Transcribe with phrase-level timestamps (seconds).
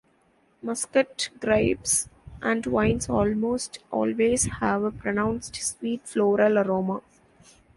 [0.63, 2.09] Muscat grapes
[2.41, 7.03] and wines almost always have a pronounced sweet floral aroma.